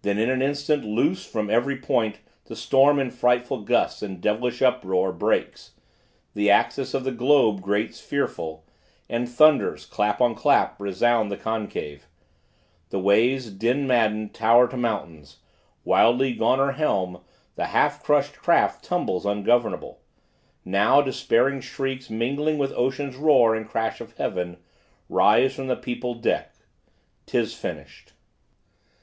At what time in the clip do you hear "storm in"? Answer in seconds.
2.56-3.10